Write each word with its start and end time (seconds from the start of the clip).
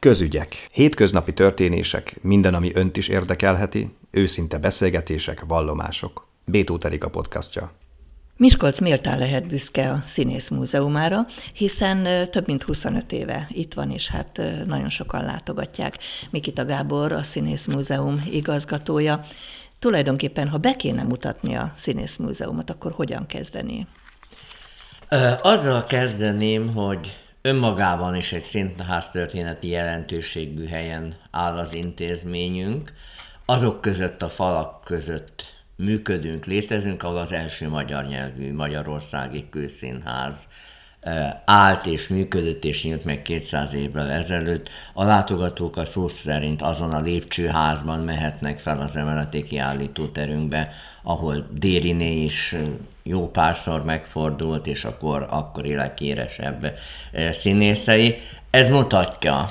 Közügyek, 0.00 0.68
hétköznapi 0.72 1.32
történések, 1.32 2.22
minden, 2.22 2.54
ami 2.54 2.70
önt 2.74 2.96
is 2.96 3.08
érdekelheti, 3.08 3.94
őszinte 4.10 4.58
beszélgetések, 4.58 5.44
vallomások. 5.46 6.28
Bétó 6.44 6.78
a 7.00 7.08
podcastja. 7.08 7.72
Miskolc 8.36 8.78
méltán 8.78 9.18
lehet 9.18 9.46
büszke 9.46 9.90
a 9.90 10.02
Színész 10.06 10.48
Múzeumára, 10.48 11.26
hiszen 11.52 12.30
több 12.30 12.46
mint 12.46 12.62
25 12.62 13.12
éve 13.12 13.48
itt 13.50 13.74
van, 13.74 13.90
és 13.90 14.08
hát 14.08 14.40
nagyon 14.66 14.90
sokan 14.90 15.24
látogatják. 15.24 15.98
Mikita 16.30 16.64
Gábor, 16.64 17.12
a 17.12 17.22
Színész 17.22 17.66
Múzeum 17.66 18.22
igazgatója. 18.30 19.24
Tulajdonképpen, 19.78 20.48
ha 20.48 20.58
be 20.58 20.72
kéne 20.72 21.02
mutatni 21.02 21.54
a 21.54 21.72
Színész 21.76 22.16
Múzeumot, 22.16 22.70
akkor 22.70 22.92
hogyan 22.92 23.26
kezdeni? 23.26 23.86
Azzal 25.42 25.84
kezdeném, 25.84 26.74
hogy 26.74 27.18
önmagában 27.42 28.14
is 28.14 28.32
egy 28.32 28.42
színház 28.42 29.10
történeti 29.10 29.68
jelentőségű 29.68 30.66
helyen 30.66 31.14
áll 31.30 31.58
az 31.58 31.74
intézményünk. 31.74 32.92
Azok 33.44 33.80
között 33.80 34.22
a 34.22 34.28
falak 34.28 34.84
között 34.84 35.44
működünk, 35.76 36.44
létezünk, 36.44 37.02
ahol 37.02 37.16
az 37.16 37.32
első 37.32 37.68
magyar 37.68 38.06
nyelvű 38.06 38.54
Magyarországi 38.54 39.48
Kőszínház 39.50 40.48
állt 41.44 41.86
és 41.86 42.08
működött 42.08 42.64
és 42.64 42.82
nyílt 42.82 43.04
meg 43.04 43.22
200 43.22 43.74
évvel 43.74 44.10
ezelőtt. 44.10 44.68
A 44.92 45.04
látogatók 45.04 45.76
a 45.76 45.84
szó 45.84 46.08
szerint 46.08 46.62
azon 46.62 46.90
a 46.90 47.00
lépcsőházban 47.00 48.00
mehetnek 48.00 48.58
fel 48.58 48.80
az 48.80 48.96
emeleti 48.96 49.44
kiállítóterünkbe, 49.44 50.70
ahol 51.02 51.46
Dériné 51.50 52.22
is 52.22 52.54
jó 53.10 53.30
párszor 53.30 53.84
megfordult, 53.84 54.66
és 54.66 54.84
akkor, 54.84 55.26
akkor 55.30 55.66
élekéresebb 55.66 56.72
színészei. 57.30 58.16
Ez 58.50 58.68
mutatja 58.68 59.48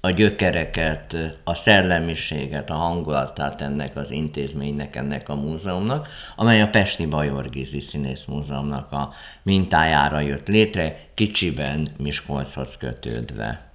a 0.00 0.10
gyökereket, 0.10 1.16
a 1.44 1.54
szellemiséget, 1.54 2.70
a 2.70 2.74
hangulatát 2.74 3.60
ennek 3.60 3.96
az 3.96 4.10
intézménynek, 4.10 4.96
ennek 4.96 5.28
a 5.28 5.34
múzeumnak, 5.34 6.08
amely 6.36 6.62
a 6.62 6.68
Pesti 6.68 7.06
Bajor 7.06 7.50
Gizi 7.50 7.80
Színész 7.80 8.24
Múzeumnak 8.24 8.92
a 8.92 9.12
mintájára 9.42 10.20
jött 10.20 10.48
létre, 10.48 10.98
kicsiben 11.14 11.86
Miskolchoz 11.98 12.76
kötődve. 12.76 13.67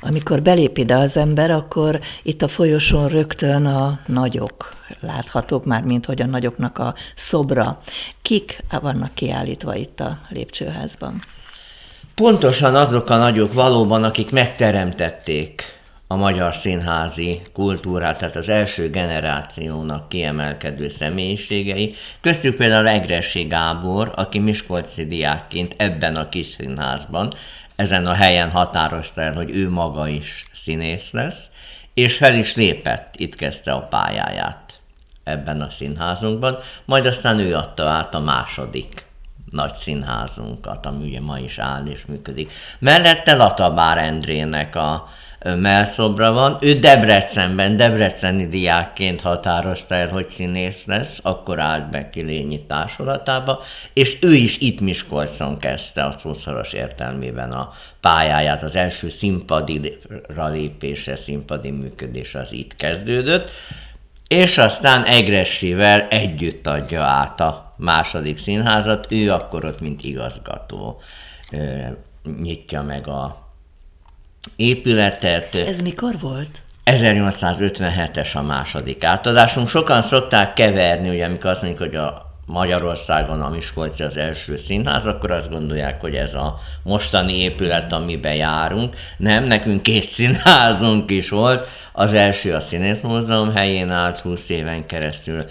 Amikor 0.00 0.42
belép 0.42 0.78
ide 0.78 0.96
az 0.96 1.16
ember, 1.16 1.50
akkor 1.50 2.00
itt 2.22 2.42
a 2.42 2.48
folyosón 2.48 3.08
rögtön 3.08 3.66
a 3.66 4.00
nagyok 4.06 4.74
láthatók 5.00 5.64
már, 5.64 5.82
mint 5.82 6.06
hogy 6.06 6.22
a 6.22 6.26
nagyoknak 6.26 6.78
a 6.78 6.94
szobra. 7.14 7.82
Kik 8.22 8.62
vannak 8.80 9.14
kiállítva 9.14 9.74
itt 9.74 10.00
a 10.00 10.18
lépcsőházban? 10.28 11.20
Pontosan 12.14 12.74
azok 12.74 13.10
a 13.10 13.16
nagyok 13.16 13.52
valóban, 13.52 14.04
akik 14.04 14.30
megteremtették 14.30 15.64
a 16.06 16.16
magyar 16.16 16.54
színházi 16.54 17.40
kultúrát, 17.52 18.18
tehát 18.18 18.36
az 18.36 18.48
első 18.48 18.90
generációnak 18.90 20.08
kiemelkedő 20.08 20.88
személyiségei. 20.88 21.94
Köztük 22.20 22.56
például 22.56 22.88
Egressi 22.88 23.42
Gábor, 23.42 24.12
aki 24.14 24.38
Miskolci 24.38 25.06
diákként 25.06 25.74
ebben 25.76 26.16
a 26.16 26.28
kis 26.28 26.46
színházban, 26.46 27.32
ezen 27.76 28.06
a 28.06 28.14
helyen 28.14 28.50
határozta 28.50 29.20
el, 29.20 29.34
hogy 29.34 29.50
ő 29.50 29.70
maga 29.70 30.08
is 30.08 30.44
színész 30.54 31.10
lesz, 31.10 31.50
és 31.94 32.16
fel 32.16 32.34
is 32.34 32.54
lépett, 32.54 33.14
itt 33.16 33.34
kezdte 33.34 33.72
a 33.72 33.80
pályáját 33.80 34.80
ebben 35.24 35.60
a 35.60 35.70
színházunkban, 35.70 36.58
majd 36.84 37.06
aztán 37.06 37.38
ő 37.38 37.54
adta 37.54 37.90
át 37.90 38.14
a 38.14 38.20
második 38.20 39.06
nagy 39.50 39.74
színházunkat, 39.74 40.86
ami 40.86 41.08
ugye 41.08 41.20
ma 41.20 41.38
is 41.38 41.58
áll 41.58 41.86
és 41.86 42.06
működik. 42.06 42.52
Mellette 42.78 43.34
Latabár 43.34 43.98
Endrének 43.98 44.76
a 44.76 45.08
melszobra 45.44 46.32
van. 46.32 46.58
Ő 46.60 46.72
Debrecenben, 46.72 47.76
debreceni 47.76 48.48
diákként 48.48 49.20
határozta 49.20 49.94
el, 49.94 50.08
hogy 50.08 50.30
színész 50.30 50.86
lesz, 50.86 51.18
akkor 51.22 51.60
állt 51.60 51.90
be 51.90 52.10
Kilényi 52.10 52.60
társulatába, 52.60 53.62
és 53.92 54.18
ő 54.20 54.34
is 54.34 54.58
itt 54.58 54.80
Miskolcon 54.80 55.58
kezdte 55.58 56.04
a 56.04 56.12
szószoros 56.18 56.72
értelmében 56.72 57.50
a 57.50 57.72
pályáját. 58.00 58.62
Az 58.62 58.76
első 58.76 59.08
színpadira 59.08 60.48
lépése, 60.48 61.16
színpadi 61.16 61.70
működés 61.70 62.34
az 62.34 62.52
itt 62.52 62.76
kezdődött, 62.76 63.50
és 64.28 64.58
aztán 64.58 65.04
Egressivel 65.04 66.06
együtt 66.08 66.66
adja 66.66 67.02
át 67.02 67.40
a 67.40 67.74
második 67.76 68.38
színházat, 68.38 69.06
ő 69.10 69.30
akkor 69.30 69.64
ott, 69.64 69.80
mint 69.80 70.04
igazgató 70.04 71.00
nyitja 72.42 72.82
meg 72.82 73.08
a 73.08 73.45
épületet. 74.56 75.54
Ez 75.54 75.80
mikor 75.80 76.18
volt? 76.20 76.60
1857-es 76.84 78.36
a 78.36 78.42
második 78.42 79.04
átadásunk. 79.04 79.68
Sokan 79.68 80.02
szokták 80.02 80.54
keverni, 80.54 81.08
ugye 81.08 81.24
amikor 81.24 81.50
azt 81.50 81.62
mondjuk, 81.62 81.82
hogy 81.82 81.96
a 81.96 82.26
Magyarországon 82.46 83.40
a 83.40 83.48
Miskolci 83.48 84.02
az 84.02 84.16
első 84.16 84.56
színház, 84.56 85.06
akkor 85.06 85.30
azt 85.30 85.50
gondolják, 85.50 86.00
hogy 86.00 86.14
ez 86.14 86.34
a 86.34 86.58
mostani 86.82 87.38
épület, 87.38 87.92
amiben 87.92 88.34
járunk. 88.34 88.96
Nem, 89.16 89.44
nekünk 89.44 89.82
két 89.82 90.06
színházunk 90.06 91.10
is 91.10 91.28
volt. 91.28 91.68
Az 91.92 92.12
első 92.12 92.54
a 92.54 92.60
Színészmúzeum 92.60 93.54
helyén 93.54 93.90
állt 93.90 94.18
20 94.18 94.48
éven 94.48 94.86
keresztül, 94.86 95.44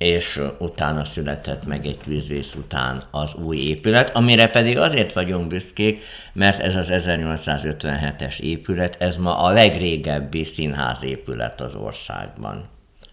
és 0.00 0.40
utána 0.58 1.04
született 1.04 1.66
meg 1.66 1.86
egy 1.86 1.98
tűzvész 1.98 2.54
után 2.54 3.02
az 3.10 3.34
új 3.34 3.56
épület, 3.56 4.10
amire 4.10 4.48
pedig 4.48 4.78
azért 4.78 5.12
vagyunk 5.12 5.46
büszkék, 5.46 6.04
mert 6.32 6.60
ez 6.60 6.74
az 6.74 6.86
1857-es 6.90 8.38
épület, 8.38 8.96
ez 8.98 9.16
ma 9.16 9.38
a 9.38 9.50
legrégebbi 9.50 10.44
színházépület 10.44 11.60
az 11.60 11.74
országban 11.74 12.68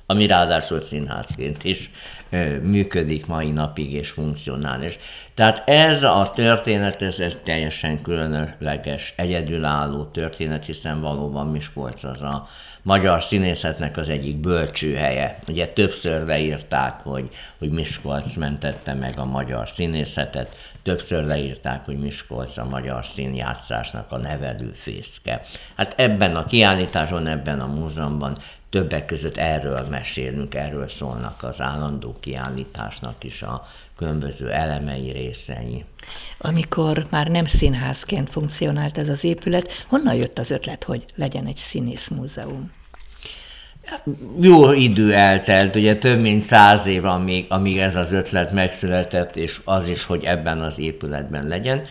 ami 0.09 0.25
ráadásul 0.25 0.81
színházként 0.81 1.63
is 1.63 1.89
ö, 2.29 2.59
működik 2.59 3.25
mai 3.25 3.51
napig 3.51 3.93
és 3.93 4.09
funkcionális. 4.09 4.99
Tehát 5.33 5.69
ez 5.69 6.03
a 6.03 6.31
történet, 6.35 7.01
ez, 7.01 7.19
ez 7.19 7.37
teljesen 7.43 8.01
különleges, 8.01 9.13
egyedülálló 9.15 10.03
történet, 10.03 10.65
hiszen 10.65 11.01
valóban 11.01 11.47
Miskolc 11.47 12.03
az 12.03 12.21
a 12.21 12.47
magyar 12.81 13.23
színészetnek 13.23 13.97
az 13.97 14.09
egyik 14.09 14.35
bölcsőhelye. 14.35 15.39
Ugye 15.47 15.67
többször 15.67 16.25
leírták, 16.25 16.99
hogy, 17.03 17.29
hogy 17.57 17.69
Miskolc 17.69 18.35
mentette 18.35 18.93
meg 18.93 19.17
a 19.17 19.25
magyar 19.25 19.69
színészetet, 19.69 20.55
többször 20.83 21.23
leírták, 21.23 21.85
hogy 21.85 21.99
Miskolc 21.99 22.57
a 22.57 22.65
magyar 22.65 23.05
színjátszásnak 23.05 24.11
a 24.11 24.17
nevelőfészke. 24.17 25.41
Hát 25.75 25.93
ebben 25.97 26.35
a 26.35 26.45
kiállításon, 26.45 27.27
ebben 27.27 27.59
a 27.59 27.65
múzeumban 27.65 28.35
többek 28.69 29.05
között 29.05 29.37
erről 29.37 29.85
mesélünk, 29.89 30.55
erről 30.55 30.89
szólnak 30.89 31.43
az 31.43 31.61
állandó 31.61 32.15
kiállításnak 32.19 33.23
is 33.23 33.41
a 33.41 33.67
különböző 33.97 34.51
elemei, 34.51 35.11
részei. 35.11 35.85
Amikor 36.37 37.07
már 37.09 37.27
nem 37.27 37.45
színházként 37.45 38.29
funkcionált 38.29 38.97
ez 38.97 39.09
az 39.09 39.23
épület, 39.23 39.85
honnan 39.87 40.15
jött 40.15 40.39
az 40.39 40.51
ötlet, 40.51 40.83
hogy 40.83 41.05
legyen 41.15 41.45
egy 41.45 41.57
színész 41.57 42.07
múzeum? 42.07 42.71
Jó 44.39 44.71
idő 44.71 45.13
eltelt, 45.13 45.75
ugye 45.75 45.97
több 45.97 46.19
mint 46.19 46.41
száz 46.41 46.85
év, 46.85 47.05
amíg, 47.05 47.45
amíg 47.49 47.77
ez 47.77 47.95
az 47.95 48.11
ötlet 48.11 48.51
megszületett, 48.51 49.35
és 49.35 49.61
az 49.63 49.89
is, 49.89 50.03
hogy 50.03 50.23
ebben 50.23 50.61
az 50.61 50.79
épületben 50.79 51.47
legyen. 51.47 51.81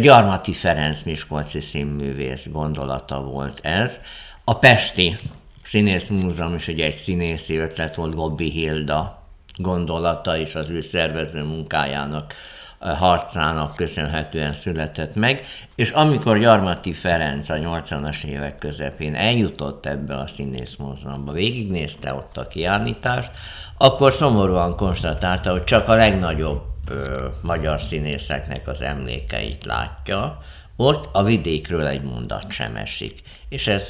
Gyarmati 0.00 0.52
Ferenc 0.52 1.02
Miskolci 1.02 1.60
színművész 1.60 2.48
gondolata 2.52 3.22
volt 3.22 3.58
ez. 3.62 4.00
A 4.44 4.58
Pesti 4.58 5.16
Színész 5.62 6.08
Múzeum 6.08 6.54
is 6.54 6.68
egy, 6.68 6.80
egy 6.80 6.96
színészi 6.96 7.56
ötlet 7.56 7.94
volt, 7.94 8.14
Gobbi 8.14 8.50
Hilda 8.50 9.19
gondolata 9.60 10.36
és 10.36 10.54
az 10.54 10.70
ő 10.70 10.80
szervező 10.80 11.42
munkájának 11.42 12.34
harcának 12.80 13.76
köszönhetően 13.76 14.52
született 14.52 15.14
meg, 15.14 15.46
és 15.74 15.90
amikor 15.90 16.38
Gyarmati 16.38 16.92
Ferenc 16.92 17.48
a 17.48 17.54
80-as 17.54 18.24
évek 18.24 18.58
közepén 18.58 19.14
eljutott 19.14 19.86
ebbe 19.86 20.16
a 20.16 20.26
színészmúzeumba, 20.26 21.32
végignézte 21.32 22.14
ott 22.14 22.36
a 22.36 22.48
kiállítást, 22.48 23.30
akkor 23.78 24.12
szomorúan 24.12 24.76
konstatálta, 24.76 25.50
hogy 25.50 25.64
csak 25.64 25.88
a 25.88 25.94
legnagyobb 25.94 26.62
ö, 26.88 27.26
magyar 27.42 27.80
színészeknek 27.80 28.68
az 28.68 28.82
emlékeit 28.82 29.64
látja, 29.64 30.38
ott 30.76 31.08
a 31.12 31.22
vidékről 31.22 31.86
egy 31.86 32.02
mondat 32.02 32.50
sem 32.50 32.76
esik. 32.76 33.22
És 33.48 33.66
ez 33.66 33.82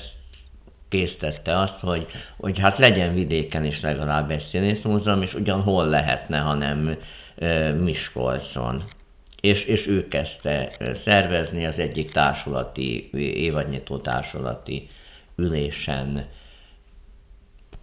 késztette 0.91 1.59
azt, 1.59 1.79
hogy, 1.79 2.07
hogy 2.37 2.59
hát 2.59 2.79
legyen 2.79 3.15
vidéken 3.15 3.65
is 3.65 3.81
legalább 3.81 4.31
egy 4.31 4.43
színészmúzeum, 4.43 5.23
és 5.23 5.35
ugyan 5.35 5.63
hol 5.63 5.87
lehetne, 5.87 6.39
hanem 6.39 6.97
Miskolcon. 7.81 8.85
És, 9.41 9.65
és 9.65 9.87
ő 9.87 10.09
kezdte 10.09 10.71
szervezni 10.95 11.67
az 11.67 11.79
egyik 11.79 12.13
társulati, 12.13 13.11
évadnyitó 13.35 13.99
társulati 13.99 14.89
ülésen 15.37 16.27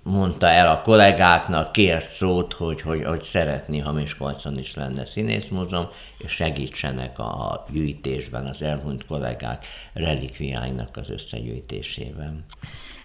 mondta 0.07 0.49
el 0.49 0.71
a 0.71 0.81
kollégáknak, 0.81 1.71
kért 1.71 2.09
szót, 2.09 2.53
hogy, 2.53 2.81
hogy, 2.81 3.03
hogy 3.03 3.23
szeretné, 3.23 3.79
ha 3.79 3.91
Miskolcon 3.91 4.57
is 4.57 4.75
lenne 4.75 5.05
színészmúzeum, 5.05 5.87
és 6.17 6.31
segítsenek 6.31 7.19
a 7.19 7.65
gyűjtésben 7.71 8.45
az 8.45 8.61
elhunyt 8.61 9.05
kollégák 9.05 9.65
relikviáinak 9.93 10.97
az 10.97 11.09
összegyűjtésében. 11.09 12.45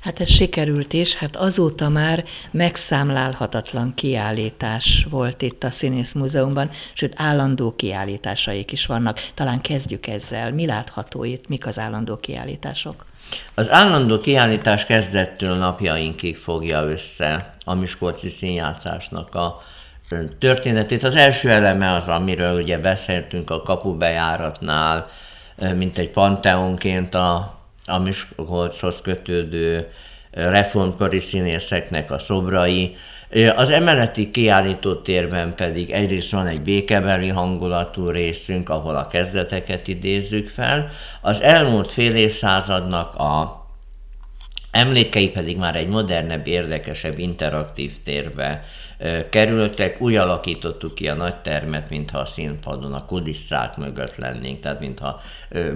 Hát 0.03 0.21
ez 0.21 0.29
sikerült 0.29 0.93
is, 0.93 1.15
hát 1.15 1.37
azóta 1.37 1.89
már 1.89 2.25
megszámlálhatatlan 2.51 3.95
kiállítás 3.95 5.07
volt 5.11 5.43
itt 5.43 5.65
a 5.65 5.71
Színész 5.71 6.13
Múzeumban, 6.13 6.71
sőt 6.93 7.13
állandó 7.17 7.75
kiállításaik 7.77 8.73
is 8.73 8.87
vannak. 8.87 9.21
Talán 9.35 9.61
kezdjük 9.61 10.07
ezzel. 10.07 10.53
Mi 10.53 10.67
látható 10.67 11.25
itt, 11.25 11.49
mik 11.49 11.67
az 11.67 11.79
állandó 11.79 12.17
kiállítások? 12.17 13.05
Az 13.55 13.71
állandó 13.71 14.19
kiállítás 14.19 14.85
kezdettől 14.85 15.57
napjainkig 15.57 16.37
fogja 16.37 16.83
össze 16.83 17.55
a 17.65 17.75
Miskolci 17.75 18.29
színjátszásnak 18.29 19.35
a 19.35 19.63
történetét. 20.39 21.03
Az 21.03 21.17
első 21.17 21.51
eleme 21.51 21.93
az, 21.93 22.09
amiről 22.09 22.63
ugye 22.63 22.79
beszéltünk 22.79 23.51
a 23.51 23.63
kapubejáratnál, 23.63 25.09
mint 25.75 25.99
egy 25.99 26.11
panteonként 26.11 27.15
a, 27.15 27.61
a 27.85 27.99
Miskolchoz 27.99 29.01
kötődő 29.01 29.89
reformkori 30.31 31.21
színészeknek 31.21 32.11
a 32.11 32.19
szobrai, 32.19 32.97
az 33.57 33.71
emeleti 33.71 34.31
kiállító 34.31 34.95
térben 34.95 35.55
pedig 35.55 35.91
egyrészt 35.91 36.31
van 36.31 36.47
egy 36.47 36.61
békebeli 36.61 37.29
hangulatú 37.29 38.09
részünk, 38.09 38.69
ahol 38.69 38.97
a 38.97 39.09
kezdeteket 39.09 39.89
idézzük 39.89 40.49
fel, 40.49 40.91
az 41.21 41.41
elmúlt 41.41 41.93
fél 41.93 42.15
évszázadnak 42.15 43.15
a 43.15 43.62
Emlékei 44.73 45.31
pedig 45.31 45.57
már 45.57 45.77
egy 45.77 45.89
modernebb, 45.89 46.47
érdekesebb, 46.47 47.19
interaktív 47.19 47.93
térbe 48.05 48.65
kerültek. 49.31 50.01
Úgy 50.01 50.15
alakítottuk 50.15 50.95
ki 50.95 51.09
a 51.09 51.15
nagy 51.15 51.37
termet, 51.37 51.91
mintha 51.91 52.19
a 52.19 52.25
színpadon 52.25 52.93
a 52.93 53.07
kulisszák 53.07 53.77
mögött 53.77 54.17
lennénk, 54.17 54.61
tehát 54.61 54.81
mintha 54.81 55.21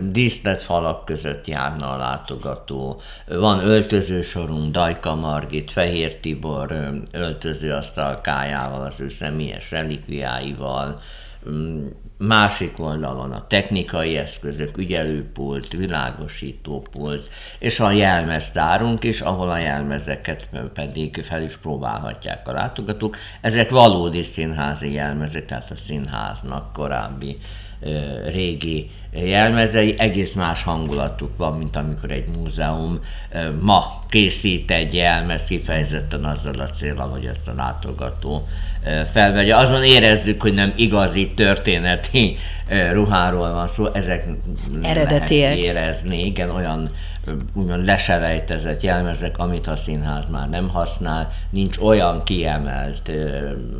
díszlet 0.00 0.62
falak 0.62 1.04
között 1.04 1.46
járna 1.46 1.92
a 1.92 1.96
látogató. 1.96 3.00
Van 3.26 3.66
öltözősorunk, 3.66 4.72
Dajka 4.72 5.14
Margit, 5.14 5.70
Fehér 5.70 6.16
Tibor 6.16 7.00
öltözőasztalkájával, 7.12 8.86
az 8.86 9.00
ő 9.00 9.08
személyes 9.08 9.70
relikviáival, 9.70 11.00
mm, 11.48 11.86
másik 12.18 12.78
oldalon 12.78 13.32
a 13.32 13.46
technikai 13.46 14.16
eszközök, 14.16 14.78
ügyelőpult, 14.78 15.72
világosítópult, 15.72 17.30
és 17.58 17.80
a 17.80 17.90
jelmeztárunk 17.90 19.04
is, 19.04 19.20
ahol 19.20 19.50
a 19.50 19.58
jelmezeket 19.58 20.48
pedig 20.74 21.24
fel 21.28 21.42
is 21.42 21.56
próbálhatják 21.56 22.48
a 22.48 22.52
látogatók. 22.52 23.16
Ezek 23.40 23.70
valódi 23.70 24.22
színházi 24.22 24.92
jelmezek, 24.92 25.46
tehát 25.46 25.70
a 25.70 25.76
színháznak 25.76 26.72
korábbi 26.72 27.38
régi 28.26 28.90
jelmezei, 29.12 29.94
egész 29.98 30.32
más 30.32 30.62
hangulatuk 30.62 31.36
van, 31.36 31.58
mint 31.58 31.76
amikor 31.76 32.10
egy 32.10 32.28
múzeum 32.28 33.00
ma 33.60 34.02
készít 34.08 34.70
egy 34.70 34.94
jelmez 34.94 35.44
kifejezetten 35.44 36.24
azzal 36.24 36.60
a 36.60 36.70
célral, 36.70 37.08
hogy 37.08 37.24
ezt 37.24 37.48
a 37.48 37.54
látogató 37.54 38.48
felvegye. 39.12 39.56
Azon 39.56 39.84
érezzük, 39.84 40.42
hogy 40.42 40.54
nem 40.54 40.72
igazi 40.76 41.34
történeti 42.06 42.36
ruháról 42.92 43.52
van 43.52 43.66
szó, 43.66 43.86
ezek 43.92 44.26
Eredetiek. 44.82 45.56
érezni, 45.56 46.24
igen, 46.24 46.50
olyan 46.50 46.90
úgymond 47.52 47.84
leselejtezett 47.84 48.82
jelmezek, 48.82 49.38
amit 49.38 49.66
a 49.66 49.76
színház 49.76 50.24
már 50.30 50.48
nem 50.48 50.68
használ, 50.68 51.32
nincs 51.50 51.78
olyan 51.78 52.22
kiemelt 52.24 53.10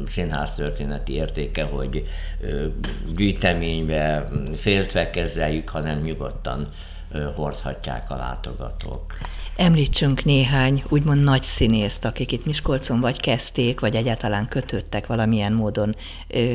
színház 0.07 0.53
történeti 0.55 1.15
értéke, 1.15 1.65
hogy 1.65 2.07
gyűjteménybe 3.17 4.29
féltve 4.57 5.11
kezeljük, 5.11 5.69
hanem 5.69 6.01
nyugodtan 6.01 6.69
hordhatják 7.35 8.11
a 8.11 8.17
látogatók. 8.17 9.15
Említsünk 9.57 10.25
néhány 10.25 10.85
úgymond 10.89 11.25
nagy 11.25 11.43
színészt, 11.43 12.05
akik 12.05 12.33
itt 12.33 12.47
Miskolcon 12.47 13.01
vagy 13.01 13.21
kezdték, 13.21 13.81
vagy 13.81 13.95
egyáltalán 13.95 14.49
kötöttek 14.49 15.07
valamilyen 15.07 15.53
módon 15.53 15.97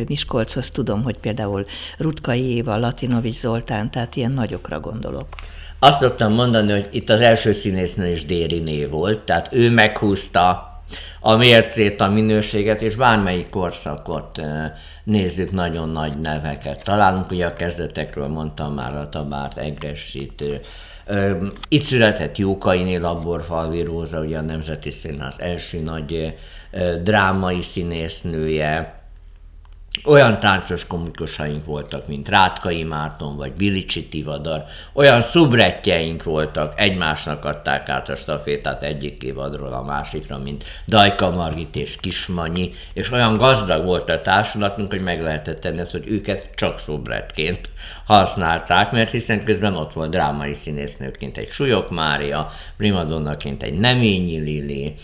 Miskolchoz. 0.07 0.69
Tudom, 0.69 1.03
hogy 1.03 1.18
például 1.18 1.65
Rutkai 1.98 2.56
Éva, 2.56 2.77
Latinovics 2.77 3.39
Zoltán, 3.39 3.92
tehát 3.92 4.15
ilyen 4.15 4.31
nagyokra 4.31 4.80
gondolok. 4.80 5.27
Azt 5.80 6.00
szoktam 6.00 6.33
mondani, 6.33 6.71
hogy 6.71 6.88
itt 6.92 7.09
az 7.09 7.21
első 7.21 7.53
színésznő 7.53 8.07
is 8.07 8.25
Dériné 8.25 8.86
volt, 8.86 9.19
tehát 9.19 9.50
ő 9.51 9.69
meghúzta 9.69 10.69
a 11.19 11.36
mércét, 11.36 12.01
a 12.01 12.07
minőséget, 12.07 12.81
és 12.81 12.95
bármelyik 12.95 13.50
korszakot 13.50 14.42
nézzük, 15.03 15.51
nagyon 15.51 15.89
nagy 15.89 16.18
neveket 16.18 16.83
találunk. 16.83 17.31
Ugye 17.31 17.45
a 17.45 17.53
kezdetekről 17.53 18.27
mondtam 18.27 18.74
már 18.74 18.95
a 18.95 19.09
Tabárt, 19.09 19.57
Egressit, 19.57 20.44
itt 21.68 21.83
született 21.83 22.38
Jókai 22.38 22.98
Laborfalvi 22.98 23.83
Róza, 23.83 24.19
ugye 24.19 24.38
a 24.38 24.42
Nemzeti 24.42 24.92
Színház 24.92 25.36
első 25.39 25.80
nagy 25.80 26.38
drámai 27.03 27.62
színésznője, 27.62 29.00
olyan 30.06 30.40
táncos 30.40 30.88
komikusaink 30.88 31.66
voltak, 31.66 32.08
mint 32.08 32.30
Rátkai 32.30 32.84
Márton 32.84 33.38
vagy 33.38 33.52
Bilicsi 33.52 34.08
Tivadar, 34.08 34.64
olyan 34.94 35.22
szubretjeink 35.22 36.24
voltak, 36.24 36.74
egymásnak 36.80 37.46
adták 37.46 37.90
át 37.90 38.10
a 38.10 38.16
stafétát 38.16 38.84
egyik 38.84 39.24
évadról 39.24 39.74
a 39.74 39.84
másikra, 39.84 40.38
mint 40.38 40.64
Dajka 40.88 41.30
Margit 41.30 41.76
és 41.76 41.96
Kismanyi, 42.00 42.72
és 42.94 43.12
olyan 43.12 43.38
gazdag 43.38 43.86
volt 43.86 44.10
a 44.10 44.22
társulatunk, 44.22 44.92
hogy 44.92 45.02
meg 45.02 45.22
lehetett 45.22 45.60
tenni 45.60 45.80
azt, 45.80 45.92
hogy 45.92 46.08
őket 46.08 46.50
csak 46.56 46.80
szubretként 46.80 47.70
használták, 48.06 48.92
mert 48.92 49.12
hiszen 49.12 49.44
közben 49.44 49.76
ott 49.76 49.94
volt 49.94 50.10
drámai 50.10 50.54
színésznőként 50.54 51.38
egy 51.38 51.50
Súlyok 51.50 51.90
Mária, 51.90 52.52
primadonnaként 52.78 53.64
egy 53.64 53.80
Neményi 53.80 54.38
Lili, 54.38 54.96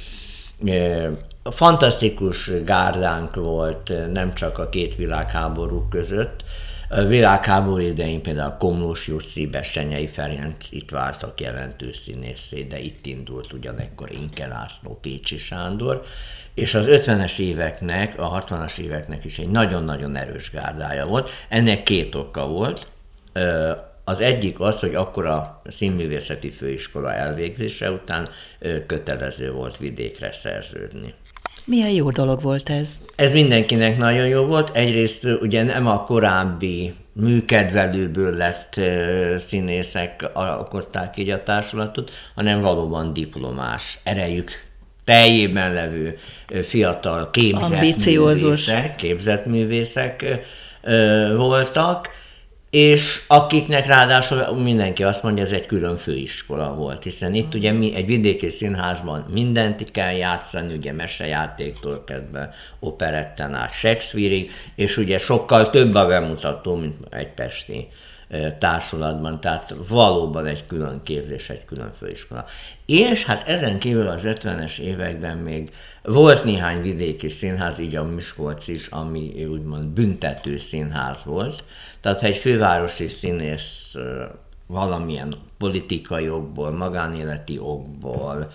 fantasztikus 1.52 2.52
gárdánk 2.64 3.36
volt 3.36 3.92
nem 4.14 4.34
csak 4.34 4.58
a 4.58 4.70
két 4.70 4.96
világháború 4.96 5.88
között, 5.90 6.44
a 6.90 7.02
világháború 7.02 7.78
idején 7.78 8.22
például 8.22 8.56
Komlós 8.60 9.08
Jussi, 9.08 9.48
Bessenyei 9.48 10.08
Ferenc 10.08 10.68
itt 10.70 10.90
váltak 10.90 11.42
jelentős 11.42 11.98
színészé, 11.98 12.64
de 12.64 12.80
itt 12.80 13.06
indult 13.06 13.54
ugyanekkor 13.54 14.12
Inke 14.12 14.48
László, 14.48 15.00
Pécsi 15.02 15.38
Sándor, 15.38 16.04
és 16.54 16.74
az 16.74 16.86
50-es 16.90 17.40
éveknek, 17.40 18.20
a 18.20 18.40
60-as 18.40 18.78
éveknek 18.78 19.26
is 19.26 19.40
egy 19.40 19.50
nagyon-nagyon 19.50 20.16
erős 20.16 20.52
gárdája 20.52 21.06
volt. 21.06 21.30
Ennek 21.50 21.84
két 21.84 22.16
oka 22.16 22.48
volt. 22.48 22.88
Az 24.04 24.20
egyik 24.20 24.60
az, 24.60 24.80
hogy 24.80 24.96
akkor 24.96 25.26
a 25.26 25.62
színművészeti 25.66 26.50
főiskola 26.52 27.14
elvégzése 27.14 27.92
után 27.92 28.30
kötelező 28.86 29.52
volt 29.52 29.78
vidékre 29.78 30.32
szerződni. 30.32 31.14
Milyen 31.70 31.90
jó 31.90 32.10
dolog 32.10 32.42
volt 32.42 32.70
ez? 32.70 32.90
Ez 33.16 33.32
mindenkinek 33.32 33.98
nagyon 33.98 34.28
jó 34.28 34.46
volt. 34.46 34.76
Egyrészt 34.76 35.28
ugye 35.42 35.64
nem 35.64 35.88
a 35.88 36.04
korábbi 36.04 36.94
műkedvelőből 37.14 38.36
lett 38.36 38.80
színészek 39.48 40.30
alkották 40.34 41.18
így 41.18 41.30
a 41.30 41.44
társulatot, 41.44 42.12
hanem 42.36 42.62
valóban 42.62 43.14
diplomás 43.14 44.00
erejük 44.04 44.52
teljében 45.04 45.74
levő 45.74 46.18
fiatal 46.64 47.30
képzett 47.32 48.06
művészek, 48.06 48.96
képzett 48.96 49.46
művészek 49.46 50.26
voltak, 51.36 52.10
és 52.78 53.22
akiknek 53.28 53.88
ráadásul 53.88 54.56
mindenki 54.56 55.04
azt 55.04 55.24
mondja, 55.24 55.44
ez 55.44 55.52
egy 55.52 55.66
külön 55.66 55.98
főiskola 55.98 56.74
volt, 56.74 57.04
hiszen 57.04 57.34
itt 57.34 57.54
ugye 57.54 57.72
mi 57.72 57.96
egy 57.96 58.06
vidéki 58.06 58.50
színházban 58.50 59.26
mindent 59.34 59.92
kell 59.92 60.12
játszani, 60.12 60.74
ugye 60.74 60.94
mesejátéktól 60.94 62.04
kezdve 62.04 62.54
operetten 62.80 63.54
át 63.54 63.74
Shakespeare-ig, 63.74 64.52
és 64.76 64.98
ugye 64.98 65.18
sokkal 65.18 65.70
több 65.70 65.94
a 65.96 66.06
bemutató, 66.06 66.76
mint 66.76 66.96
egy 67.10 67.34
pesti 67.34 67.88
társulatban, 68.60 69.42
tehát 69.42 69.76
valóban 69.88 70.46
egy 70.46 70.66
külön 70.66 71.02
képzés, 71.04 71.50
egy 71.50 71.66
külön 71.66 71.94
főiskola. 71.98 72.46
És 72.86 73.26
hát 73.26 73.48
ezen 73.48 73.80
kívül 73.80 74.08
az 74.08 74.22
50-es 74.26 74.80
években 74.80 75.38
még 75.38 75.72
volt 76.04 76.44
néhány 76.44 76.82
vidéki 76.82 77.30
színház, 77.30 77.80
így 77.80 77.96
a 77.96 78.04
Miskolc 78.04 78.68
is, 78.68 78.88
ami 78.88 79.46
úgymond 79.46 79.86
büntető 79.86 80.58
színház 80.58 81.24
volt, 81.24 81.64
tehát 82.02 82.20
ha 82.20 82.28
egy 82.28 82.38
fővárosi 82.38 83.08
színész 83.08 83.96
valamilyen 84.68 85.36
politikai 85.58 86.30
okból, 86.30 86.72
magánéleti 86.72 87.60
okból 87.60 88.52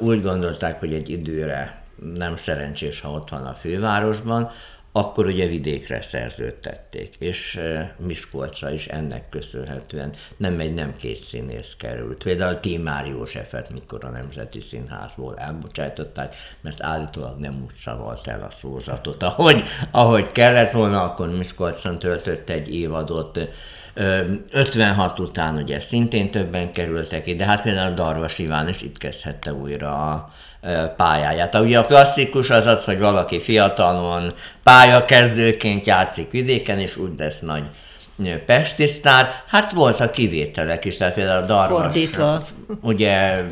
úgy 0.00 0.22
gondolták, 0.22 0.78
hogy 0.78 0.94
egy 0.94 1.10
időre 1.10 1.82
nem 2.14 2.36
szerencsés, 2.36 3.00
ha 3.00 3.10
ott 3.10 3.28
van 3.28 3.44
a 3.44 3.54
fővárosban, 3.54 4.50
akkor 4.92 5.26
ugye 5.26 5.46
vidékre 5.46 6.02
szerződtették, 6.02 7.14
és 7.18 7.60
Miskolcra 7.96 8.70
is 8.70 8.86
ennek 8.86 9.28
köszönhetően 9.28 10.10
nem 10.36 10.60
egy, 10.60 10.74
nem 10.74 10.96
két 10.96 11.22
színész 11.22 11.74
került. 11.78 12.22
Például 12.22 12.60
Tímár 12.60 13.06
Józsefet, 13.06 13.70
mikor 13.70 14.04
a 14.04 14.08
Nemzeti 14.08 14.60
Színházból 14.60 15.36
elbocsájtották, 15.38 16.34
mert 16.60 16.82
állítólag 16.82 17.38
nem 17.38 17.62
úgy 17.66 17.74
szavalt 17.74 18.26
el 18.26 18.42
a 18.42 18.50
szózatot, 18.50 19.22
ahogy, 19.22 19.62
ahogy 19.90 20.32
kellett 20.32 20.70
volna, 20.70 21.02
akkor 21.02 21.28
Miskolcon 21.28 21.98
töltött 21.98 22.50
egy 22.50 22.74
évadot, 22.74 23.48
56 24.52 25.18
után 25.18 25.56
ugye 25.56 25.80
szintén 25.80 26.30
többen 26.30 26.72
kerültek 26.72 27.26
ide, 27.26 27.44
de 27.44 27.50
hát 27.50 27.62
például 27.62 27.94
Darvas 27.94 28.38
Iván 28.38 28.68
is 28.68 28.82
itt 28.82 28.98
kezdhette 28.98 29.52
újra 29.52 30.10
a 30.10 30.32
pályáját. 30.96 31.54
Ugye 31.54 31.78
a 31.78 31.86
klasszikus 31.86 32.50
az 32.50 32.66
az, 32.66 32.84
hogy 32.84 32.98
valaki 32.98 33.40
fiatalon 33.40 34.32
pályakezdőként 34.62 35.86
játszik 35.86 36.30
vidéken, 36.30 36.78
és 36.78 36.96
úgy 36.96 37.18
lesz 37.18 37.40
nagy 37.40 37.64
Pesti 38.46 38.86
sztár. 38.86 39.42
Hát 39.46 39.72
voltak 39.72 40.10
kivételek 40.10 40.84
is, 40.84 40.96
tehát 40.96 41.14
például 41.14 41.42
a 41.42 41.46
Darvas, 41.46 41.82
Fordítva. 41.82 42.46
ugye 42.80 43.44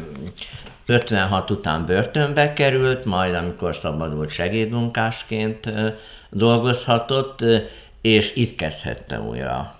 56 0.86 1.50
után 1.50 1.86
börtönbe 1.86 2.52
került, 2.52 3.04
majd 3.04 3.34
amikor 3.34 3.76
szabadult 3.76 4.30
segédmunkásként 4.30 5.72
dolgozhatott, 6.30 7.44
és 8.00 8.34
itt 8.34 8.56
kezdhette 8.56 9.20
újra 9.20 9.74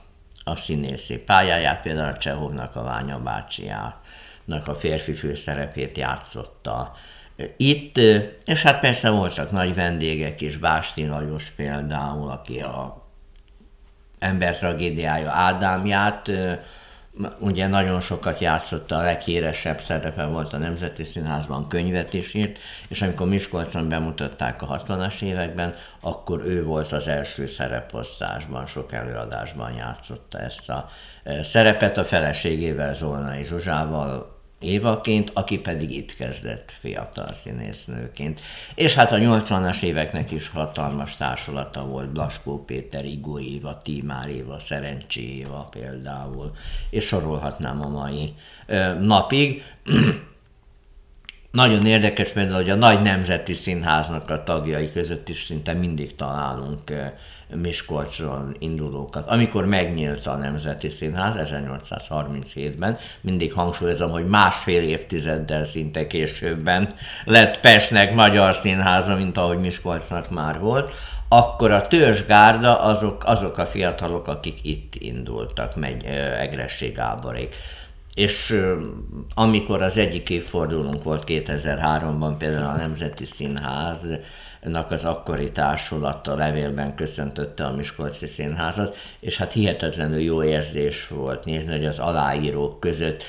a 0.45 0.57
színészi 0.57 1.17
pályáját, 1.17 1.83
például 1.83 2.13
a 2.13 2.19
Csehovnak 2.19 2.77
a 2.77 2.83
Ványa 2.83 3.19
bácsiának 3.19 4.67
a 4.67 4.75
férfi 4.75 5.13
főszerepét 5.13 5.99
játszotta 5.99 6.95
itt, 7.57 7.97
és 8.45 8.63
hát 8.63 8.81
persze 8.81 9.11
voltak 9.11 9.51
nagy 9.51 9.75
vendégek 9.75 10.41
is, 10.41 10.57
Básti 10.57 11.07
Lajos 11.07 11.51
például, 11.51 12.31
aki 12.31 12.61
a 12.61 13.09
ember 14.19 14.59
tragédiája 14.59 15.31
Ádámját, 15.31 16.31
ugye 17.39 17.67
nagyon 17.67 18.01
sokat 18.01 18.41
játszott, 18.41 18.91
a 18.91 19.03
leghíresebb 19.03 19.81
szerepe 19.81 20.25
volt 20.25 20.53
a 20.53 20.59
Nemzeti 20.59 21.05
Színházban, 21.05 21.69
könyvet 21.69 22.15
is 22.15 22.35
írt, 22.35 22.59
és 22.89 23.03
amikor 23.03 23.29
Miskolcon 23.29 23.89
bemutatták 23.89 24.63
a 24.63 24.83
60-as 24.87 25.23
években, 25.23 25.75
akkor 26.01 26.43
ő 26.47 26.65
volt 26.65 26.93
az 26.93 27.09
első 27.09 27.47
szereposztásban, 27.47 28.67
sok 28.67 28.93
előadásban 28.93 29.73
játszotta 29.73 30.39
ezt 30.39 30.69
a 30.69 30.89
szerepet 31.43 31.97
a 31.97 32.05
feleségével, 32.05 32.95
Zolnai 32.95 33.43
Zsuzsával, 33.45 34.40
Évaként, 34.61 35.31
aki 35.35 35.59
pedig 35.59 35.91
itt 35.91 36.15
kezdett 36.15 36.75
fiatal 36.81 37.33
színésznőként. 37.33 38.41
És 38.75 38.95
hát 38.95 39.13
a 39.13 39.17
80-as 39.17 39.83
éveknek 39.83 40.31
is 40.31 40.49
hatalmas 40.49 41.17
társulata 41.17 41.85
volt, 41.85 42.13
Blaskó 42.13 42.65
Péter, 42.65 43.05
Igó 43.05 43.39
Éva, 43.39 43.81
Tímár 43.85 44.29
Éva, 44.29 44.59
Szerencsé 44.59 45.23
Éva 45.23 45.69
például, 45.71 46.51
és 46.91 47.07
sorolhatnám 47.07 47.83
a 47.83 47.89
mai 47.89 48.35
ö, 48.67 48.95
napig. 48.95 49.63
Nagyon 51.51 51.87
érdekes 51.87 52.33
például, 52.33 52.57
hogy 52.57 52.71
a 52.71 52.75
nagy 52.75 53.03
nemzeti 53.03 53.55
színháznak 53.55 54.31
a 54.31 54.43
tagjai 54.43 54.93
között 54.93 55.29
is 55.29 55.45
szinte 55.45 55.73
mindig 55.73 56.17
találunk 56.17 56.93
Miskolcról 57.55 58.55
indulókat. 58.59 59.29
Amikor 59.29 59.67
megnyílt 59.67 60.27
a 60.27 60.37
Nemzeti 60.37 60.91
Színház 60.91 61.35
1837-ben, 61.39 62.99
mindig 63.21 63.53
hangsúlyozom, 63.53 64.11
hogy 64.11 64.27
másfél 64.27 64.83
évtizeddel 64.83 65.65
szinte 65.65 66.07
későbben 66.07 66.89
lett 67.25 67.61
Pestnek 67.61 68.15
magyar 68.15 68.55
színháza, 68.55 69.15
mint 69.15 69.37
ahogy 69.37 69.59
Miskolcnak 69.59 70.31
már 70.31 70.59
volt, 70.59 70.91
akkor 71.29 71.71
a 71.71 71.87
törzsgárda 71.87 72.81
azok, 72.81 73.23
azok 73.25 73.59
a 73.59 73.67
fiatalok, 73.67 74.29
akik 74.29 74.59
itt 74.63 74.95
indultak, 74.95 75.77
megy 75.77 76.05
Egressé 76.39 76.89
Gáborék. 76.89 77.55
És 78.15 78.61
amikor 79.35 79.83
az 79.83 79.97
egyik 79.97 80.31
évfordulónk 80.31 81.03
volt 81.03 81.25
2003-ban, 81.27 82.35
például 82.39 82.67
a 82.67 82.77
Nemzeti 82.77 83.25
Színház 83.25 84.07
az 84.89 85.05
akkori 85.05 85.53
társulata 85.53 86.35
levélben 86.35 86.95
köszöntötte 86.95 87.65
a 87.65 87.73
Miskolci 87.73 88.27
Színházat, 88.27 88.97
és 89.21 89.37
hát 89.37 89.53
hihetetlenül 89.53 90.21
jó 90.21 90.43
érzés 90.43 91.09
volt 91.09 91.45
nézni, 91.45 91.73
hogy 91.73 91.87
az 91.87 91.99
aláírók 91.99 92.81
között 92.81 93.23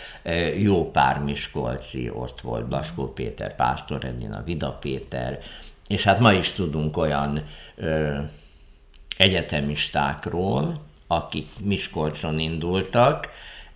jó 0.57 0.91
pár 0.91 1.19
Miskolci 1.19 2.09
ott 2.13 2.41
volt, 2.41 2.67
Blaskó 2.67 3.13
Péter, 3.13 3.55
Pásztor 3.55 4.05
Edina, 4.05 4.43
Vida 4.43 4.71
Péter, 4.71 5.39
és 5.87 6.03
hát 6.03 6.19
ma 6.19 6.33
is 6.33 6.51
tudunk 6.51 6.97
olyan 6.97 7.43
ö, 7.75 8.19
egyetemistákról, 9.17 10.81
akik 11.07 11.47
Miskolcon 11.59 12.39
indultak, 12.39 13.29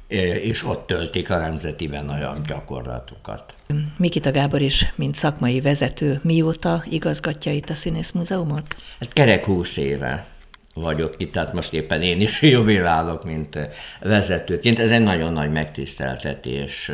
és 0.08 0.64
ott 0.64 0.88
töltik 0.88 1.30
a 1.30 1.38
nemzetiben 1.38 2.10
a 2.10 2.36
gyakorlatukat. 2.48 3.56
Mikita 3.98 4.32
Gábor 4.32 4.62
is, 4.62 4.94
mint 4.96 5.16
szakmai 5.16 5.62
vezető, 5.62 6.20
mióta 6.24 6.84
igazgatja 6.90 7.52
itt 7.52 7.70
a 7.70 7.76
Színész 7.76 8.12
Múzeumot? 8.12 8.76
Hát 9.00 9.14
kerek 9.14 9.46
húsz 9.46 9.78
éve 9.78 10.26
vagyok 10.74 11.14
itt, 11.18 11.32
tehát 11.32 11.54
most 11.54 11.74
éppen 11.74 12.02
én 12.02 12.22
is 12.22 12.42
jubilálok, 12.56 13.24
mint 13.24 13.58
vezetőként. 14.02 14.80
Ez 14.80 14.92
egy 14.92 15.04
nagyon 15.04 15.34
nagy 15.34 15.52
megtiszteltetés 15.52 16.92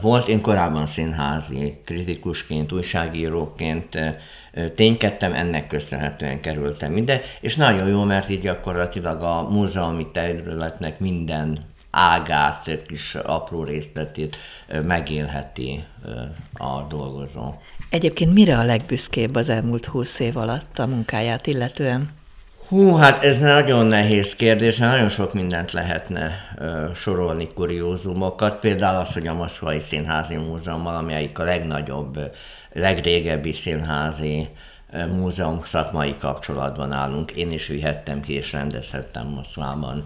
volt. 0.00 0.28
Én 0.28 0.40
korábban 0.40 0.86
színházi 0.86 1.80
kritikusként, 1.84 2.72
újságíróként 2.72 3.98
ténykedtem, 4.74 5.32
ennek 5.32 5.66
köszönhetően 5.66 6.40
kerültem 6.40 6.96
ide, 6.96 7.20
és 7.40 7.56
nagyon 7.56 7.88
jó, 7.88 8.02
mert 8.02 8.28
így 8.28 8.40
gyakorlatilag 8.40 9.22
a 9.22 9.48
múzeumi 9.50 10.06
területnek 10.12 11.00
minden 11.00 11.67
ágát, 11.90 12.82
kis 12.86 13.14
apró 13.14 13.64
részletét 13.64 14.36
megélheti 14.82 15.84
a 16.54 16.82
dolgozó. 16.88 17.54
Egyébként 17.90 18.32
mire 18.32 18.58
a 18.58 18.64
legbüszkébb 18.64 19.34
az 19.34 19.48
elmúlt 19.48 19.84
húsz 19.84 20.18
év 20.18 20.36
alatt 20.36 20.78
a 20.78 20.86
munkáját 20.86 21.46
illetően? 21.46 22.16
Hú, 22.68 22.94
hát 22.94 23.24
ez 23.24 23.38
nagyon 23.38 23.86
nehéz 23.86 24.34
kérdés, 24.34 24.76
nagyon 24.76 25.08
sok 25.08 25.34
mindent 25.34 25.72
lehetne 25.72 26.30
uh, 26.58 26.94
sorolni, 26.94 27.48
kuriózumokat. 27.54 28.60
Például 28.60 29.00
az, 29.00 29.12
hogy 29.12 29.26
a 29.26 29.34
Moszkvai 29.34 29.80
Színházi 29.80 30.36
Múzeummal, 30.36 30.96
amelyik 30.96 31.38
a 31.38 31.44
legnagyobb, 31.44 32.18
legrégebbi 32.72 33.52
színházi 33.52 34.48
múzeum 34.92 35.60
szakmai 35.64 36.16
kapcsolatban 36.18 36.92
állunk. 36.92 37.30
Én 37.30 37.52
is 37.52 37.66
vihettem 37.66 38.20
ki 38.20 38.32
és 38.32 38.52
rendezhettem 38.52 39.26
Moszkvában 39.26 40.04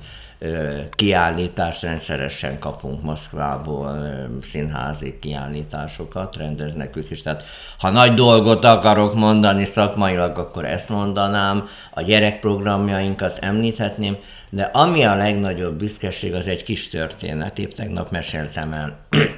kiállítást 0.90 1.82
rendszeresen 1.82 2.58
kapunk 2.58 3.02
Moszkvából, 3.02 4.10
színházi 4.42 5.18
kiállításokat 5.18 6.36
rendeznek 6.36 6.96
ők 6.96 7.10
is. 7.10 7.22
Tehát 7.22 7.44
ha 7.78 7.90
nagy 7.90 8.14
dolgot 8.14 8.64
akarok 8.64 9.14
mondani 9.14 9.64
szakmailag, 9.64 10.38
akkor 10.38 10.64
ezt 10.64 10.88
mondanám, 10.88 11.68
a 11.90 12.02
gyerekprogramjainkat 12.02 13.38
említhetném, 13.38 14.16
de 14.50 14.62
ami 14.72 15.04
a 15.04 15.14
legnagyobb 15.14 15.78
büszkeség, 15.78 16.34
az 16.34 16.46
egy 16.46 16.64
kis 16.64 16.88
történet. 16.88 17.58
Épp 17.58 17.72
tegnap 17.72 18.10
meséltem 18.10 18.72
el 18.72 18.98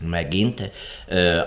megint. 0.00 0.72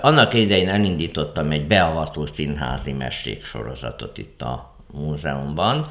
Annak 0.01 0.33
idején 0.33 0.69
elindítottam 0.69 1.51
egy 1.51 1.67
beavató 1.67 2.25
színházi 2.25 2.91
mesék 2.91 3.45
sorozatot 3.45 4.17
itt 4.17 4.41
a 4.41 4.72
múzeumban. 4.93 5.87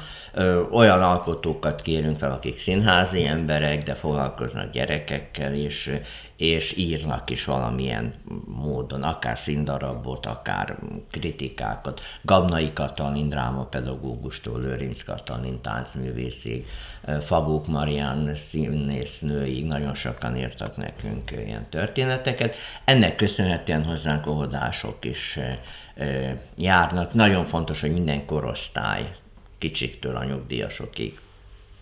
Olyan 0.71 1.01
alkotókat 1.01 1.81
kérünk 1.81 2.17
fel, 2.17 2.31
akik 2.31 2.59
színházi 2.59 3.25
emberek, 3.25 3.83
de 3.83 3.93
foglalkoznak 3.93 4.71
gyerekekkel 4.71 5.53
is, 5.53 5.89
és 6.37 6.77
írnak 6.77 7.29
is 7.29 7.45
valamilyen 7.45 8.13
módon, 8.45 9.03
akár 9.03 9.37
színdarabot, 9.37 10.25
akár 10.25 10.77
kritikákat. 11.11 12.01
Gabnai 12.21 12.73
Katalin 12.73 13.29
drámapedagógustól 13.29 14.59
Lőrinc 14.59 15.03
Katalin 15.03 15.61
táncművészig, 15.61 16.65
Fabók 17.21 17.67
Marian 17.67 18.35
színésznőig 18.35 19.65
nagyon 19.65 19.93
sokan 19.93 20.37
írtak 20.37 20.77
nekünk 20.77 21.31
ilyen 21.31 21.65
történeteket. 21.69 22.55
Ennek 22.85 23.15
köszönhetően 23.15 23.85
hozzánk 23.85 24.27
óvodások 24.27 25.05
is 25.05 25.39
járnak. 26.57 27.13
Nagyon 27.13 27.45
fontos, 27.45 27.81
hogy 27.81 27.91
minden 27.91 28.25
korosztály, 28.25 29.15
kicsiktől 29.57 30.15
a 30.15 30.23
nyugdíjasokig, 30.23 31.19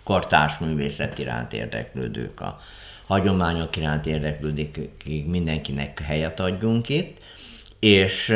kortárs 0.04 0.58
művészet 0.58 1.20
iránt 1.20 1.54
érdeklődők, 1.54 2.42
a 2.42 2.60
hagyományok 3.08 3.76
iránt 3.76 4.06
érdeklődik, 4.06 4.80
mindenkinek 5.26 6.00
helyet 6.00 6.40
adjunk 6.40 6.90
itt, 6.90 7.18
és 7.80 8.36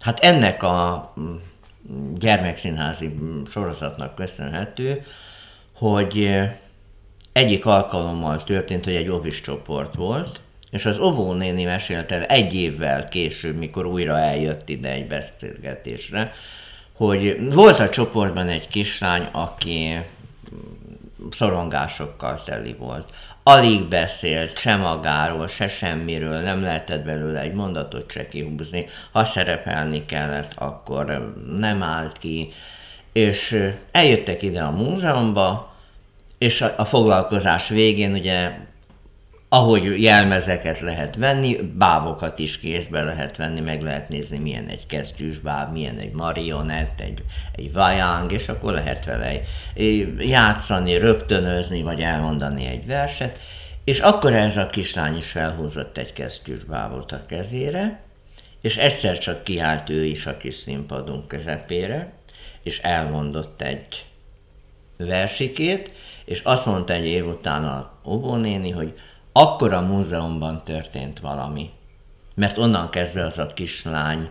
hát 0.00 0.20
ennek 0.20 0.62
a 0.62 1.12
gyermekszínházi 2.14 3.18
sorozatnak 3.50 4.14
köszönhető, 4.14 5.04
hogy 5.72 6.38
egyik 7.32 7.66
alkalommal 7.66 8.44
történt, 8.44 8.84
hogy 8.84 8.94
egy 8.94 9.08
ovis 9.08 9.40
csoport 9.40 9.94
volt, 9.94 10.40
és 10.72 10.86
az 10.86 10.98
óvónéni 10.98 11.64
mesélte 11.64 12.14
el 12.14 12.24
egy 12.24 12.54
évvel 12.54 13.08
később, 13.08 13.56
mikor 13.56 13.86
újra 13.86 14.18
eljött 14.18 14.68
ide 14.68 14.90
egy 14.90 15.06
beszélgetésre, 15.06 16.32
hogy 16.92 17.52
volt 17.54 17.78
a 17.78 17.88
csoportban 17.88 18.48
egy 18.48 18.68
kislány, 18.68 19.28
aki 19.32 19.98
szorongásokkal 21.30 22.42
teli 22.44 22.74
volt. 22.78 23.10
Alig 23.42 23.88
beszélt, 23.88 24.58
se 24.58 24.76
magáról, 24.76 25.46
se 25.46 25.68
semmiről, 25.68 26.40
nem 26.40 26.62
lehetett 26.62 27.04
belőle 27.04 27.40
egy 27.40 27.52
mondatot 27.52 28.10
se 28.10 28.28
kihúzni. 28.28 28.86
Ha 29.12 29.24
szerepelni 29.24 30.06
kellett, 30.06 30.52
akkor 30.54 31.34
nem 31.58 31.82
állt 31.82 32.18
ki. 32.18 32.52
És 33.12 33.72
eljöttek 33.90 34.42
ide 34.42 34.62
a 34.62 34.70
múzeumba, 34.70 35.74
és 36.38 36.60
a, 36.60 36.74
a 36.76 36.84
foglalkozás 36.84 37.68
végén 37.68 38.12
ugye 38.12 38.52
ahogy 39.54 40.02
jelmezeket 40.02 40.80
lehet 40.80 41.16
venni, 41.16 41.56
bábokat 41.56 42.38
is 42.38 42.58
kézbe 42.58 43.02
lehet 43.02 43.36
venni, 43.36 43.60
meg 43.60 43.82
lehet 43.82 44.08
nézni, 44.08 44.38
milyen 44.38 44.68
egy 44.68 44.86
kesztyűs 44.86 45.38
báb, 45.38 45.72
milyen 45.72 45.98
egy 45.98 46.12
marionett, 46.12 47.00
egy, 47.00 47.22
egy 47.52 47.72
vajang, 47.72 48.32
és 48.32 48.48
akkor 48.48 48.72
lehet 48.72 49.04
vele 49.04 49.40
játszani, 50.18 50.98
rögtönözni, 50.98 51.82
vagy 51.82 52.00
elmondani 52.00 52.66
egy 52.66 52.86
verset. 52.86 53.40
És 53.84 54.00
akkor 54.00 54.32
ez 54.32 54.56
a 54.56 54.66
kislány 54.66 55.16
is 55.16 55.30
felhúzott 55.30 55.98
egy 55.98 56.12
kesztyűs 56.12 56.64
bábot 56.64 57.12
a 57.12 57.26
kezére, 57.26 58.00
és 58.60 58.76
egyszer 58.76 59.18
csak 59.18 59.44
kiállt 59.44 59.90
ő 59.90 60.04
is 60.04 60.26
a 60.26 60.36
kis 60.36 60.54
színpadunk 60.54 61.28
közepére, 61.28 62.12
és 62.62 62.78
elmondott 62.78 63.62
egy 63.62 64.04
versikét, 64.96 65.94
és 66.24 66.40
azt 66.40 66.66
mondta 66.66 66.92
egy 66.92 67.06
év 67.06 67.26
után 67.26 67.64
a 67.64 67.92
óvónéni, 68.04 68.70
hogy 68.70 68.94
akkor 69.32 69.72
a 69.72 69.80
múzeumban 69.80 70.62
történt 70.64 71.20
valami. 71.20 71.70
Mert 72.34 72.58
onnan 72.58 72.90
kezdve 72.90 73.26
az 73.26 73.38
a 73.38 73.46
kislány 73.46 74.28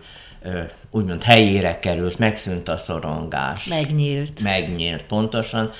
úgymond 0.90 1.22
helyére 1.22 1.78
került, 1.78 2.18
megszűnt 2.18 2.68
a 2.68 2.76
szorongás. 2.76 3.64
Megnyílt. 3.64 4.40
Megnyílt, 4.40 5.02
pontosan. 5.02 5.70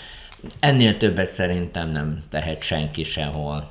Ennél 0.61 0.97
többet 0.97 1.31
szerintem 1.31 1.91
nem 1.91 2.23
tehet 2.31 2.63
senki 2.63 3.03
sehol. 3.03 3.71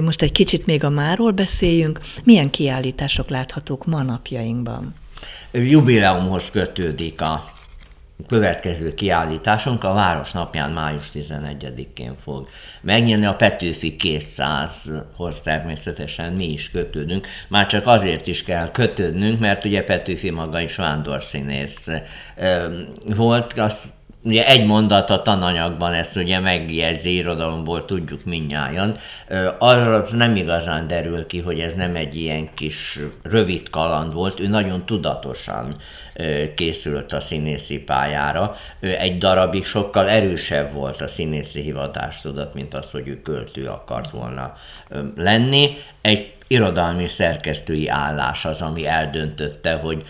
Most 0.00 0.22
egy 0.22 0.32
kicsit 0.32 0.66
még 0.66 0.84
a 0.84 0.88
máról 0.88 1.30
beszéljünk. 1.30 2.00
Milyen 2.24 2.50
kiállítások 2.50 3.28
láthatók 3.28 3.86
ma 3.86 4.02
napjainkban? 4.02 4.94
Jubileumhoz 5.52 6.50
kötődik 6.50 7.20
a 7.20 7.52
következő 8.26 8.94
kiállításunk 8.94 9.84
a 9.84 9.92
Város 9.92 10.32
napján 10.32 10.70
május 10.70 11.10
11-én 11.14 12.16
fog 12.22 12.48
megnyílni. 12.80 13.26
A 13.26 13.34
Petőfi 13.34 13.96
200-hoz 13.98 15.40
természetesen 15.42 16.32
mi 16.32 16.52
is 16.52 16.70
kötődünk. 16.70 17.26
Már 17.48 17.66
csak 17.66 17.86
azért 17.86 18.26
is 18.26 18.44
kell 18.44 18.70
kötődnünk, 18.70 19.38
mert 19.38 19.64
ugye 19.64 19.84
Petőfi 19.84 20.30
maga 20.30 20.60
is 20.60 20.76
vándorszínész 20.76 21.86
volt. 23.04 23.58
Azt 23.58 23.82
Ugye 24.24 24.46
egy 24.46 24.66
mondat 24.66 25.10
a 25.10 25.22
tananyagban 25.22 25.92
ezt 25.92 26.16
ugye 26.16 26.38
megjegyzi 26.38 27.14
irodalomból, 27.14 27.84
tudjuk 27.84 28.24
minnyáján. 28.24 28.96
Arra 29.58 29.94
az 29.94 30.10
nem 30.10 30.36
igazán 30.36 30.86
derül 30.86 31.26
ki, 31.26 31.40
hogy 31.40 31.60
ez 31.60 31.74
nem 31.74 31.96
egy 31.96 32.16
ilyen 32.16 32.54
kis 32.54 32.98
rövid 33.22 33.70
kaland 33.70 34.12
volt, 34.12 34.40
ő 34.40 34.48
nagyon 34.48 34.86
tudatosan 34.86 35.74
készült 36.54 37.12
a 37.12 37.20
színészi 37.20 37.78
pályára. 37.78 38.56
Ő 38.80 38.96
egy 38.98 39.18
darabig 39.18 39.64
sokkal 39.64 40.08
erősebb 40.08 40.72
volt 40.72 41.00
a 41.00 41.08
színészi 41.08 41.60
hivatástudat, 41.60 42.54
mint 42.54 42.74
az, 42.74 42.90
hogy 42.90 43.08
ő 43.08 43.22
költő 43.22 43.66
akart 43.66 44.10
volna 44.10 44.54
lenni. 45.16 45.76
Egy 46.00 46.32
irodalmi 46.46 47.08
szerkesztői 47.08 47.88
állás 47.88 48.44
az, 48.44 48.62
ami 48.62 48.86
eldöntötte, 48.86 49.72
hogy 49.72 50.04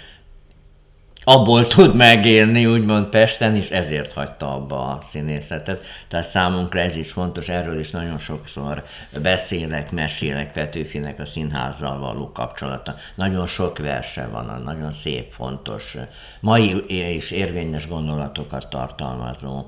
abból 1.24 1.66
tud 1.66 1.94
megélni, 1.94 2.66
úgymond 2.66 3.06
Pesten, 3.06 3.54
és 3.54 3.70
ezért 3.70 4.12
hagyta 4.12 4.54
abba 4.54 4.76
a 4.76 5.02
színészetet. 5.08 5.84
Tehát 6.08 6.28
számunkra 6.28 6.80
ez 6.80 6.96
is 6.96 7.12
fontos, 7.12 7.48
erről 7.48 7.78
is 7.78 7.90
nagyon 7.90 8.18
sokszor 8.18 8.84
beszélek, 9.22 9.90
mesélek 9.90 10.52
Petőfinek 10.52 11.20
a 11.20 11.24
színházzal 11.24 11.98
való 11.98 12.32
kapcsolata. 12.32 12.94
Nagyon 13.14 13.46
sok 13.46 13.78
verse 13.78 14.26
van, 14.26 14.62
nagyon 14.64 14.92
szép, 14.92 15.32
fontos, 15.32 15.96
mai 16.40 16.84
és 16.86 17.30
érvényes 17.30 17.88
gondolatokat 17.88 18.68
tartalmazó 18.70 19.64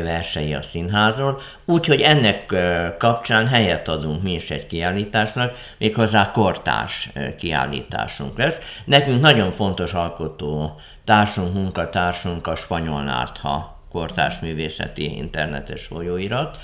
versei 0.00 0.54
a 0.54 0.62
színházról, 0.62 1.40
úgyhogy 1.64 2.00
ennek 2.00 2.54
kapcsán 2.98 3.46
helyet 3.46 3.88
adunk 3.88 4.22
mi 4.22 4.34
is 4.34 4.50
egy 4.50 4.66
kiállításnak, 4.66 5.58
méghozzá 5.78 6.30
kortás 6.30 7.10
kiállításunk 7.38 8.38
lesz. 8.38 8.60
Nekünk 8.84 9.20
nagyon 9.20 9.50
fontos 9.50 9.92
alkotó 9.92 10.80
társunk, 11.04 11.54
munkatársunk 11.54 12.46
a 12.46 12.54
Spanyol 12.54 13.02
Nártha 13.02 13.80
kortárs 13.90 14.40
művészeti 14.40 15.16
internetes 15.16 15.86
folyóirat, 15.86 16.58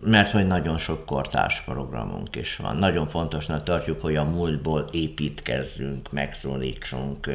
mert 0.00 0.30
hogy 0.30 0.46
nagyon 0.46 0.78
sok 0.78 1.06
kortárs 1.06 1.60
programunk 1.60 2.36
is 2.36 2.56
van. 2.56 2.76
Nagyon 2.76 3.08
fontosnak 3.08 3.64
tartjuk, 3.64 4.00
hogy 4.00 4.16
a 4.16 4.24
múltból 4.24 4.88
építkezzünk, 4.92 6.12
megszólítsunk 6.12 7.30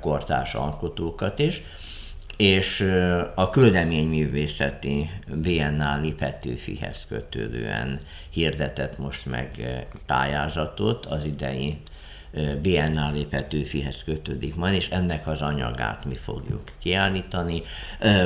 kortárs 0.00 0.54
alkotókat 0.54 1.38
is 1.38 1.62
és 2.40 2.86
a 3.34 3.50
küldeményművészeti 3.50 5.10
Biennáli 5.34 6.12
Petőfihez 6.12 7.06
kötődően 7.08 7.98
hirdetett 8.30 8.98
most 8.98 9.26
meg 9.26 9.50
pályázatot 10.06 11.06
az 11.06 11.24
idei 11.24 11.76
Biennáli 12.62 13.24
Petőfihez 13.24 14.04
kötődik 14.04 14.54
majd, 14.54 14.74
és 14.74 14.88
ennek 14.88 15.26
az 15.26 15.42
anyagát 15.42 16.04
mi 16.04 16.14
fogjuk 16.14 16.62
kiállítani. 16.78 17.62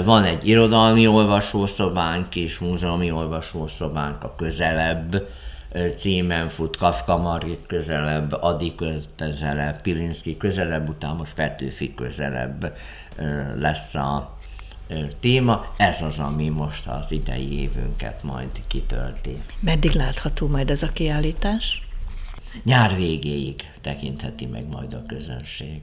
Van 0.04 0.24
egy 0.24 0.48
irodalmi 0.48 1.06
olvasószobánk 1.06 2.36
és 2.36 2.58
múzeumi 2.58 3.10
olvasószobánk 3.10 4.24
a 4.24 4.34
közelebb, 4.36 5.28
címen 5.94 6.48
fut, 6.48 6.76
Kafka 6.76 7.16
Marit 7.16 7.66
közelebb, 7.66 8.32
Adi 8.32 8.74
közelebb, 9.16 9.80
Pilinszki 9.80 10.36
közelebb, 10.36 10.88
utána 10.88 11.14
most 11.14 11.34
Petőfi 11.34 11.94
közelebb 11.94 12.76
lesz 13.56 13.94
a 13.94 14.38
téma. 15.20 15.74
Ez 15.76 16.02
az, 16.02 16.18
ami 16.18 16.48
most 16.48 16.86
az 16.86 17.12
idei 17.12 17.60
évünket 17.60 18.22
majd 18.22 18.50
kitölti. 18.66 19.42
Meddig 19.60 19.90
látható 19.90 20.46
majd 20.46 20.70
ez 20.70 20.82
a 20.82 20.88
kiállítás? 20.88 21.82
Nyár 22.62 22.96
végéig 22.96 23.70
tekintheti 23.80 24.46
meg 24.46 24.68
majd 24.68 24.94
a 24.94 25.02
közönség. 25.06 25.80